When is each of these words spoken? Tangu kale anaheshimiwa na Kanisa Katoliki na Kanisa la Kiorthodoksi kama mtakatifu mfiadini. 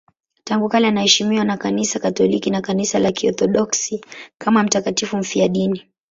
Tangu 0.43 0.69
kale 0.69 0.87
anaheshimiwa 0.87 1.45
na 1.45 1.57
Kanisa 1.57 1.99
Katoliki 1.99 2.49
na 2.51 2.61
Kanisa 2.61 2.99
la 2.99 3.11
Kiorthodoksi 3.11 4.05
kama 4.37 4.63
mtakatifu 4.63 5.17
mfiadini. 5.17 5.83